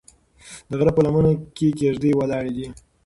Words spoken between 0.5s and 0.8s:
د